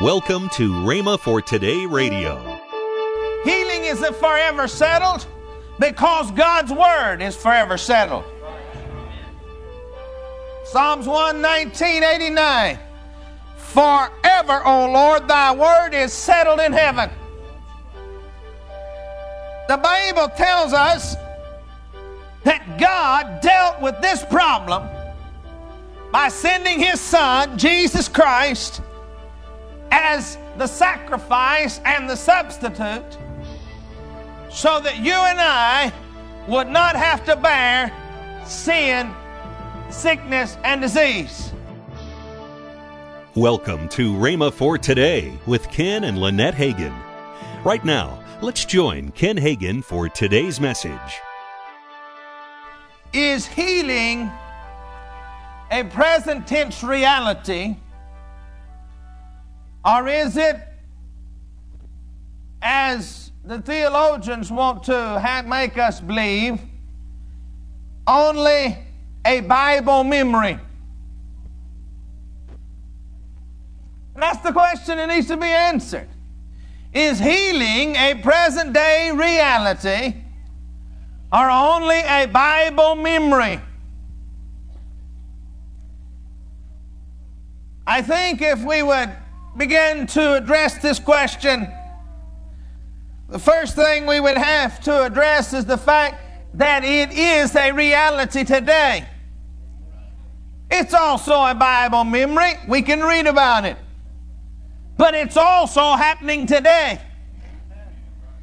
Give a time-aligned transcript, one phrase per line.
[0.00, 2.60] Welcome to Rhema for Today Radio.
[3.44, 5.24] Healing is forever settled
[5.78, 8.24] because God's word is forever settled.
[10.64, 12.76] Psalms 119, 89.
[13.56, 17.08] Forever, O Lord, thy word is settled in heaven.
[19.68, 21.14] The Bible tells us
[22.42, 24.88] that God dealt with this problem
[26.10, 28.80] by sending his son, Jesus Christ,
[29.96, 33.16] as the sacrifice and the substitute
[34.50, 35.92] so that you and I
[36.48, 37.92] would not have to bear
[38.44, 39.14] sin,
[39.90, 41.52] sickness, and disease.
[43.36, 46.94] Welcome to Rhema for Today with Ken and Lynette Hagin.
[47.64, 51.20] Right now, let's join Ken Hagin for today's message.
[53.12, 54.28] Is healing
[55.70, 57.76] a present tense reality,
[59.84, 60.56] or is it,
[62.62, 66.60] as the theologians want to make us believe,
[68.06, 68.78] only
[69.26, 70.58] a Bible memory?
[74.16, 76.08] That's the question that needs to be answered.
[76.92, 80.14] Is healing a present day reality
[81.32, 83.60] or only a Bible memory?
[87.86, 89.10] I think if we would
[89.56, 91.68] begin to address this question,
[93.28, 96.20] the first thing we would have to address is the fact
[96.54, 99.06] that it is a reality today.
[100.70, 102.54] It's also a Bible memory.
[102.68, 103.76] We can read about it.
[104.96, 107.00] But it's also happening today.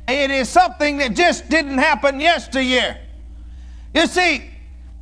[0.08, 2.98] It is something that just didn't happen yesteryear.
[3.94, 4.50] You see,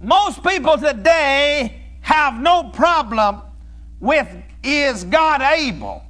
[0.01, 3.41] most people today have no problem
[3.99, 4.27] with
[4.63, 6.03] is God able?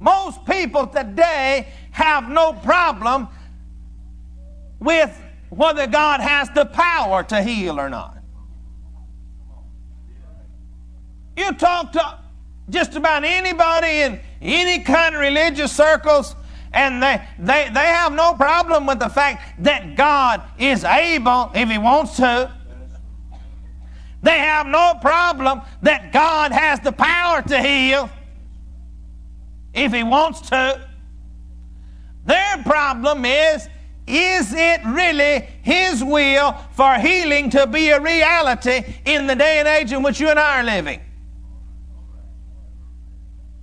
[0.00, 3.28] Most people today have no problem
[4.78, 5.16] with
[5.50, 8.16] whether God has the power to heal or not.
[11.36, 12.18] You talk to
[12.68, 16.34] just about anybody in any kind of religious circles,
[16.72, 21.68] and they, they, they have no problem with the fact that God is able, if
[21.68, 22.52] He wants to,
[24.22, 28.10] they have no problem that God has the power to heal
[29.72, 30.86] if He wants to.
[32.24, 33.68] Their problem is
[34.06, 39.68] is it really His will for healing to be a reality in the day and
[39.68, 41.00] age in which you and I are living?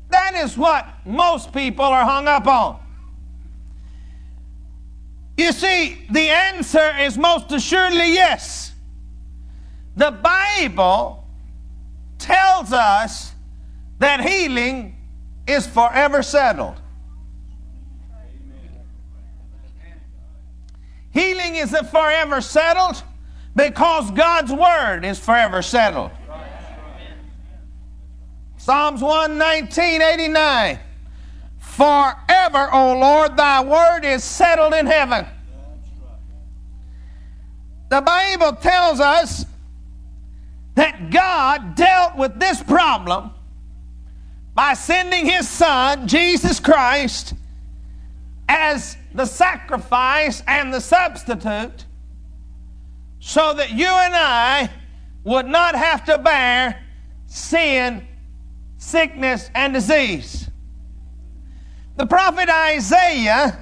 [0.10, 2.80] That is what most people are hung up on.
[5.36, 8.72] You see, the answer is most assuredly yes.
[9.96, 11.26] The Bible
[12.18, 13.34] tells us
[14.00, 14.98] that healing
[15.48, 16.82] is forever settled.
[21.12, 23.02] Healing is forever settled
[23.56, 26.12] because God's Word is forever settled.
[28.58, 30.80] Psalms 119, 89.
[31.60, 35.26] Forever, O Lord, thy word is settled in heaven.
[37.90, 39.46] The Bible tells us
[40.76, 43.32] that God dealt with this problem
[44.54, 47.34] by sending his son, Jesus Christ,
[48.48, 51.86] as the sacrifice and the substitute
[53.20, 54.70] so that you and I
[55.24, 56.84] would not have to bear
[57.26, 58.08] sin,
[58.78, 60.50] sickness, and disease.
[61.96, 63.58] The prophet Isaiah,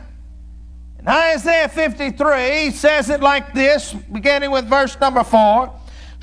[0.99, 5.71] in Isaiah 53, says it like this, beginning with verse number 4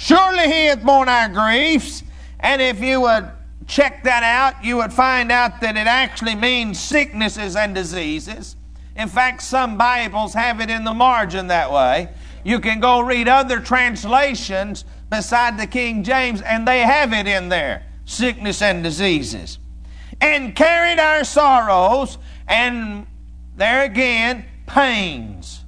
[0.01, 2.03] Surely he hath borne our griefs,
[2.41, 3.29] and if you would
[3.67, 8.57] check that out, you would find out that it actually means sicknesses and diseases.
[8.97, 12.09] In fact, some Bibles have it in the margin that way.
[12.45, 17.51] You can go read other translations beside the King James, and they have it in
[17.51, 19.59] there sickness and diseases.
[20.19, 22.17] And carried our sorrows,
[22.49, 23.07] and
[23.55, 25.60] there again, pains.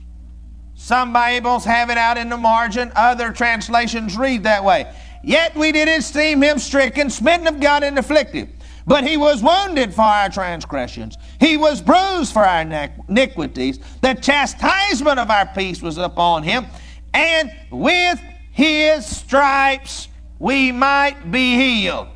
[0.82, 4.92] Some Bibles have it out in the margin, other translations read that way.
[5.22, 8.52] Yet we didn't esteem him stricken, smitten of God, and afflicted.
[8.84, 12.62] But he was wounded for our transgressions, he was bruised for our
[13.08, 13.78] iniquities.
[14.00, 16.66] The chastisement of our peace was upon him,
[17.14, 18.20] and with
[18.50, 20.08] his stripes
[20.40, 22.08] we might be healed.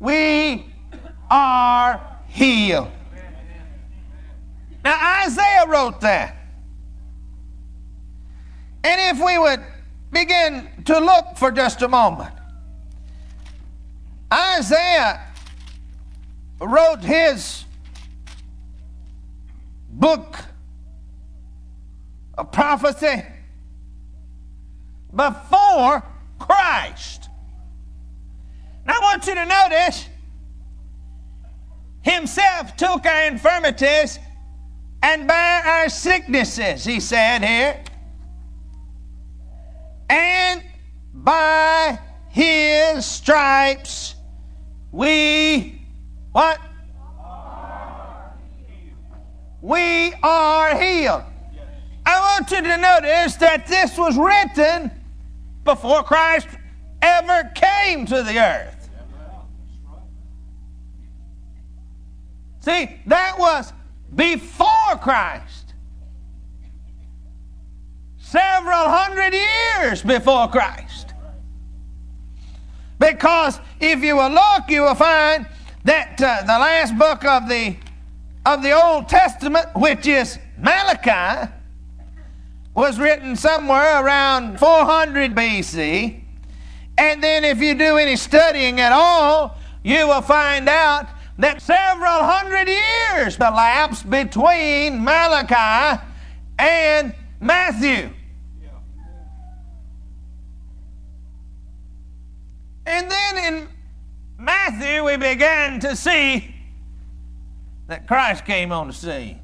[0.00, 0.66] We
[1.30, 2.90] are healed.
[4.84, 6.36] Now, Isaiah wrote that.
[8.84, 9.60] And if we would
[10.10, 12.34] begin to look for just a moment,
[14.32, 15.20] Isaiah
[16.60, 17.64] wrote his
[19.88, 20.36] book
[22.38, 23.24] of prophecy
[25.14, 26.02] before
[26.38, 27.28] Christ.
[28.84, 30.08] Now I want you to notice
[32.02, 34.18] himself took our infirmities
[35.02, 37.82] and bare our sicknesses, he said here.
[40.08, 40.62] And
[41.12, 44.14] by his stripes
[44.92, 45.80] we
[46.32, 46.60] what?
[49.60, 51.22] We are healed.
[52.04, 54.90] I want you to notice that this was written
[55.64, 56.48] before Christ
[57.00, 58.90] ever came to the earth.
[62.60, 63.72] See, that was
[64.14, 65.74] before Christ.
[68.18, 71.12] Several hundred years before Christ.
[72.98, 75.46] Because if you will look, you will find
[75.84, 77.76] that uh, the last book of the
[78.44, 81.50] of the Old Testament, which is Malachi,
[82.74, 86.20] was written somewhere around 400 BC.
[86.98, 91.08] And then, if you do any studying at all, you will find out
[91.38, 96.02] that several hundred years elapsed between Malachi
[96.58, 98.10] and Matthew.
[102.86, 103.68] And then in
[104.38, 106.54] Matthew, we began to see
[107.88, 109.40] that Christ came on the scene.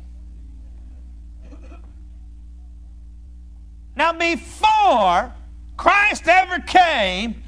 [3.96, 5.32] Now, before
[5.76, 7.42] Christ ever came,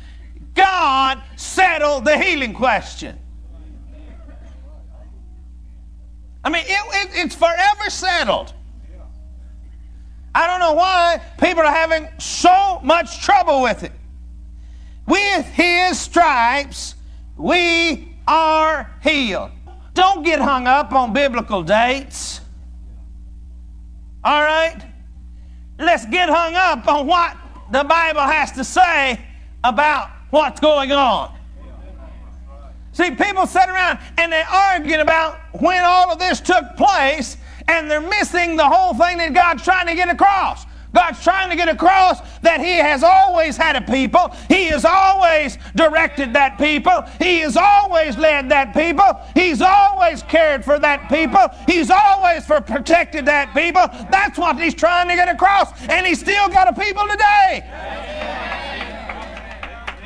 [0.54, 3.19] God settled the healing question.
[6.42, 8.52] I mean, it, it, it's forever settled.
[10.34, 13.92] I don't know why people are having so much trouble with it.
[15.06, 16.94] With his stripes,
[17.36, 19.50] we are healed.
[19.94, 22.40] Don't get hung up on biblical dates.
[24.22, 24.80] All right?
[25.78, 27.36] Let's get hung up on what
[27.72, 29.20] the Bible has to say
[29.64, 31.36] about what's going on.
[32.92, 37.36] See, people sit around and they're arguing about when all of this took place,
[37.68, 40.66] and they're missing the whole thing that God's trying to get across.
[40.92, 44.34] God's trying to get across that He has always had a people.
[44.48, 47.04] He has always directed that people.
[47.20, 49.20] He has always led that people.
[49.34, 51.46] He's always cared for that people.
[51.68, 53.86] He's always for protected that people.
[54.10, 55.70] That's what He's trying to get across.
[55.88, 57.62] And He's still got a people today.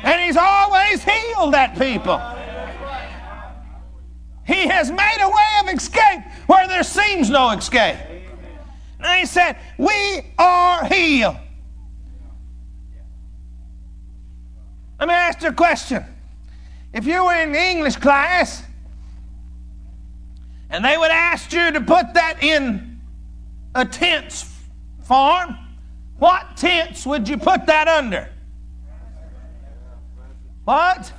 [0.03, 2.34] And He's always healed that people.
[4.45, 7.97] He has made a way of escape where there seems no escape.
[8.99, 11.37] And he said, We are healed.
[14.99, 16.05] Let me ask you a question.
[16.93, 18.63] If you were in the English class
[20.69, 23.01] and they would ask you to put that in
[23.73, 24.49] a tense
[25.03, 25.57] form,
[26.17, 28.29] what tense would you put that under?
[30.63, 31.11] What?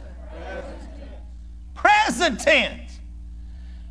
[1.74, 2.85] Present tense.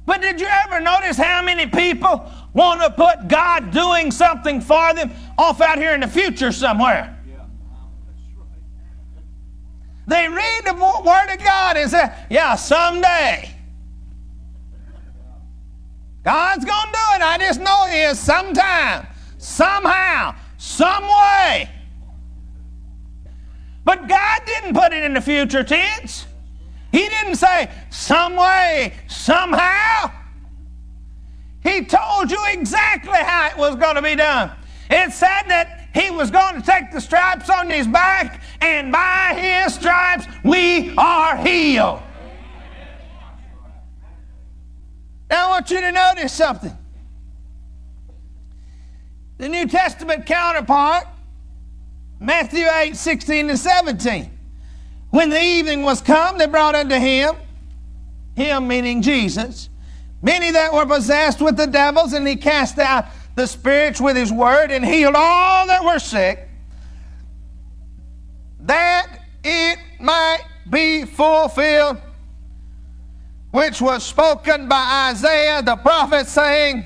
[0.05, 4.93] But did you ever notice how many people want to put God doing something for
[4.93, 7.11] them off out here in the future somewhere.
[10.07, 13.51] They read the Word of God and say, Yeah, someday.
[16.23, 17.21] God's going to do it.
[17.21, 21.69] I just know He is sometime, somehow, some way.
[23.83, 26.25] But God didn't put it in the future tense.
[26.95, 30.09] He didn't say some way, somehow.
[31.61, 34.51] He told you exactly how it was going to be done.
[34.89, 39.33] It said that he was going to take the stripes on his back, and by
[39.37, 42.01] his stripes we are healed.
[45.29, 46.77] Now I want you to notice something.
[49.37, 51.07] The New Testament counterpart,
[52.21, 54.34] Matthew 8, 16 and 17.
[55.15, 57.35] When the evening was come, they brought unto him,
[58.35, 59.69] him meaning Jesus,
[60.21, 63.05] many that were possessed with the devils, and he cast out
[63.35, 66.49] the spirits with his word and healed all that were sick,
[68.59, 72.01] that it might be fulfilled,
[73.51, 76.83] which was spoken by Isaiah the prophet, saying,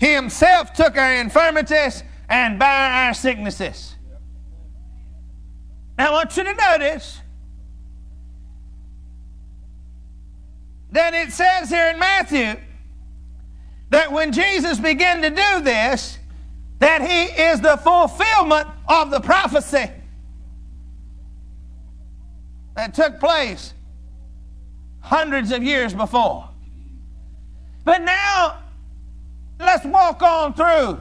[0.00, 3.96] himself took our infirmities and bare our sicknesses.
[5.98, 7.20] Now I want you to notice
[10.92, 12.54] that it says here in Matthew
[13.90, 16.18] that when Jesus began to do this,
[16.78, 19.90] that he is the fulfillment of the prophecy
[22.76, 23.74] that took place
[25.00, 26.48] hundreds of years before.
[27.84, 28.62] But now,
[29.58, 31.00] let's walk on through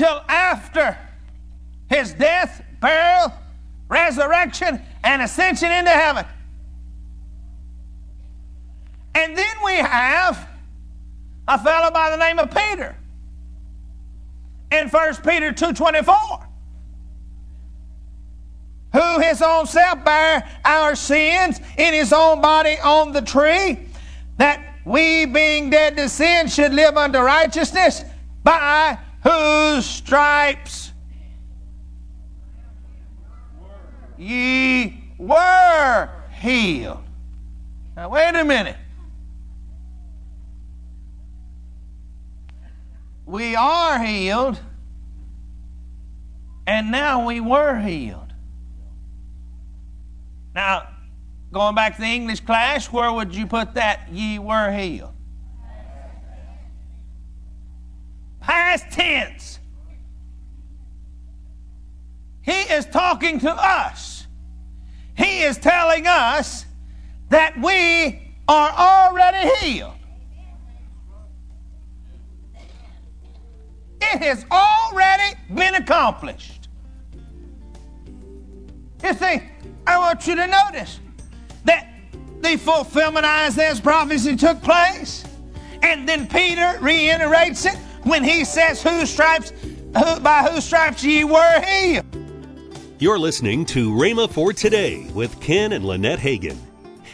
[0.00, 0.96] till after
[1.90, 3.34] his death, burial,
[3.86, 6.24] resurrection, and ascension into heaven.
[9.14, 10.48] And then we have
[11.46, 12.96] a fellow by the name of Peter
[14.72, 16.46] in 1 Peter 2.24
[18.94, 23.78] who his own self bare our sins in his own body on the tree
[24.38, 28.02] that we being dead to sin should live unto righteousness
[28.42, 30.92] by whose stripes
[34.16, 37.02] ye were healed.
[37.96, 38.76] Now, wait a minute.
[43.26, 44.58] We are healed,
[46.66, 48.32] and now we were healed.
[50.54, 50.88] Now,
[51.52, 54.08] going back to the English class, where would you put that?
[54.10, 55.14] Ye were healed.
[58.50, 59.60] Past tense.
[62.42, 64.26] He is talking to us.
[65.16, 66.66] He is telling us
[67.28, 69.94] that we are already healed.
[74.00, 76.68] It has already been accomplished.
[79.04, 79.42] You see,
[79.86, 80.98] I want you to notice
[81.66, 81.88] that
[82.40, 85.24] the fulfillment of Isaiah's prophecy took place,
[85.84, 89.52] and then Peter reiterates it when he says, "Whose stripes,
[89.96, 92.06] who, by whose stripes ye were healed."
[92.98, 96.58] You're listening to Rhema for Today with Ken and Lynette Hagin.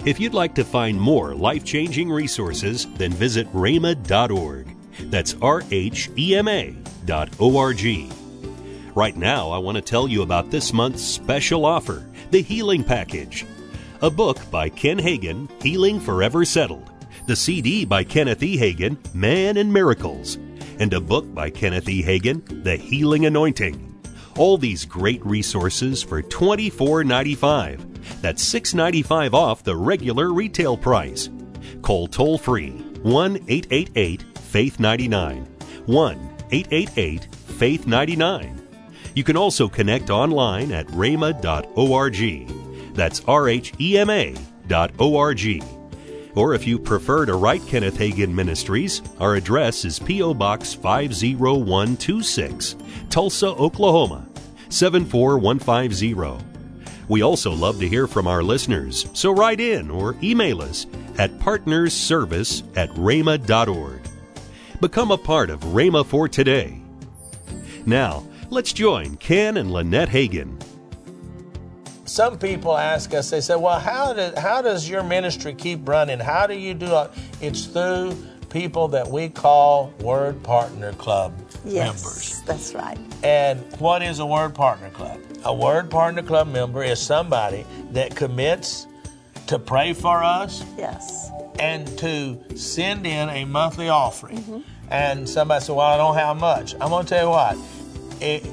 [0.05, 4.75] If you'd like to find more life changing resources, then visit rhema.org.
[5.11, 8.11] That's R H E M A dot O R G.
[8.95, 13.47] Right now, I want to tell you about this month's special offer the Healing Package.
[14.03, 16.91] A book by Ken Hagin, Healing Forever Settled.
[17.27, 18.57] The CD by Kenneth E.
[18.59, 20.39] Hagin, Man and Miracles.
[20.79, 22.03] And a book by Kenneth E.
[22.03, 23.95] Hagin, The Healing Anointing.
[24.37, 28.21] All these great resources for $24.95.
[28.21, 31.31] That's $6.95 off the regular retail price.
[31.83, 35.45] Call toll free 1 888 Faith 99.
[35.87, 38.63] 1 888 Faith 99.
[39.15, 42.49] You can also connect online at rhema.org.
[42.95, 44.35] That's R H E M A
[44.67, 45.63] dot O R G.
[46.37, 50.35] Or if you prefer to write Kenneth Hagin Ministries, our address is P.O.
[50.35, 52.77] Box 50126,
[53.09, 54.29] Tulsa, Oklahoma
[54.69, 56.45] 74150.
[57.09, 60.87] We also love to hear from our listeners, so write in or email us
[61.19, 64.01] at partnersservice at rhema.org.
[64.81, 66.79] Become a part of Rhema for Today.
[67.87, 70.61] Now, let's join Ken and Lynette Hagin.
[72.07, 76.19] Some people ask us, they say, well, how, did, how does your ministry keep running?
[76.21, 77.11] How do you do it?
[77.41, 78.17] It's through
[78.49, 81.75] people that we call Word Partner Club members.
[81.75, 82.43] Yes, members.
[82.43, 82.99] that's right.
[83.25, 85.21] And what is a Word Partner Club?
[85.45, 88.87] A Word Partner Club member is somebody that commits
[89.49, 91.31] to pray for us Yes.
[91.59, 94.39] and to send in a monthly offering.
[94.39, 94.61] Mm-hmm.
[94.91, 96.75] And somebody said, Well, I don't have much.
[96.75, 97.59] I'm going to tell you what,
[98.21, 98.45] it,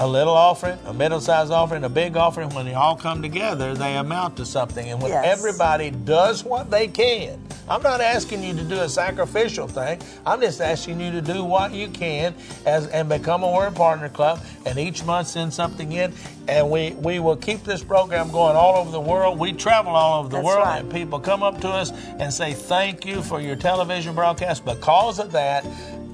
[0.00, 3.74] a little offering, a middle sized offering, a big offering, when they all come together,
[3.74, 4.88] they amount to something.
[4.88, 5.26] And when Yes.
[5.26, 7.38] everybody does what they can,
[7.68, 10.00] I'm not asking you to do a sacrificial thing.
[10.24, 14.08] I'm just asking you to do what you can as and become a Word Partner
[14.08, 14.40] Club.
[14.64, 16.12] And each month send something in,
[16.48, 19.38] and we we will keep this program going all over the world.
[19.38, 20.80] We travel all over the That's world, right.
[20.80, 24.64] and people come up to us and say thank you for your television broadcast.
[24.64, 25.64] Because of that,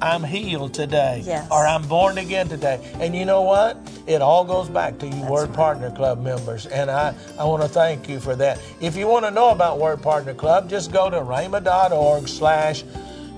[0.02, 1.48] I'm healed today, Yes.
[1.50, 2.80] or I'm born again today.
[3.00, 3.78] And you know what?
[4.06, 7.68] It all goes back to you Word Partner Club members, and I, I want to
[7.68, 8.60] thank you for that.
[8.80, 12.84] If you want to know about Word Partner Club, just go to rhema.org slash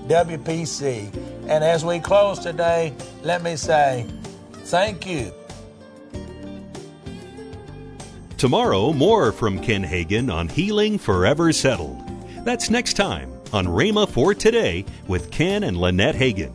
[0.07, 1.13] WPC.
[1.47, 4.05] And as we close today, let me say
[4.65, 5.31] thank you.
[8.37, 12.01] Tomorrow, more from Ken Hagin on Healing Forever Settled.
[12.45, 16.53] That's next time on Rhema for Today with Ken and Lynette Hagin.